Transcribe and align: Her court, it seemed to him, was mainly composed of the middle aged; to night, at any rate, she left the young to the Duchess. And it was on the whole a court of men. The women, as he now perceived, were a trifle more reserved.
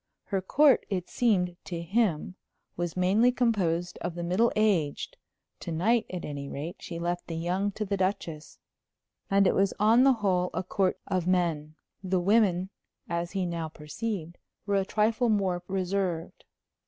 Her 0.23 0.41
court, 0.41 0.83
it 0.89 1.11
seemed 1.11 1.57
to 1.65 1.79
him, 1.83 2.33
was 2.75 2.97
mainly 2.97 3.31
composed 3.31 3.99
of 3.99 4.15
the 4.15 4.23
middle 4.23 4.51
aged; 4.55 5.15
to 5.59 5.71
night, 5.71 6.07
at 6.09 6.25
any 6.25 6.49
rate, 6.49 6.77
she 6.79 6.97
left 6.97 7.27
the 7.27 7.35
young 7.35 7.71
to 7.73 7.85
the 7.85 7.97
Duchess. 7.97 8.57
And 9.29 9.45
it 9.45 9.53
was 9.53 9.75
on 9.79 10.03
the 10.03 10.13
whole 10.13 10.49
a 10.55 10.63
court 10.63 10.97
of 11.05 11.27
men. 11.27 11.75
The 12.03 12.19
women, 12.19 12.71
as 13.07 13.33
he 13.33 13.45
now 13.45 13.69
perceived, 13.69 14.39
were 14.65 14.73
a 14.77 14.85
trifle 14.85 15.29
more 15.29 15.61
reserved. 15.67 16.45